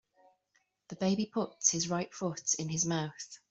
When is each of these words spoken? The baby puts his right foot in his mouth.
The 0.89 0.95
baby 0.95 1.29
puts 1.31 1.69
his 1.69 1.87
right 1.87 2.11
foot 2.11 2.55
in 2.57 2.69
his 2.69 2.87
mouth. 2.87 3.37